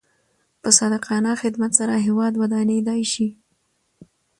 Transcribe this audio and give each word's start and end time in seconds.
په 0.61 0.69
صادقانه 0.77 1.31
خدمت 1.41 1.71
سره 1.79 1.93
هیواد 2.05 2.33
ودانېدای 2.41 3.01
شي. 3.13 3.27